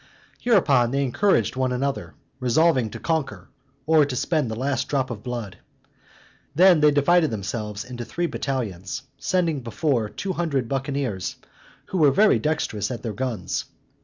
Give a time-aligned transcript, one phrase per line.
[0.39, 3.49] Hereupon they encouraged one another, resolving to conquer,
[3.85, 5.59] or spend the last drop of blood.
[6.55, 11.35] Then they divided themselves into three battalions, sending before two hundred buccaneers,
[11.89, 13.65] who were very dextrous at their guns.